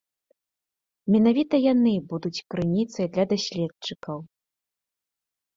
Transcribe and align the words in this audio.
Менавіта 1.15 1.55
яны 1.73 1.93
будуць 2.13 2.43
крыніцай 2.53 3.05
для 3.17 3.25
даследчыкаў. 3.35 4.17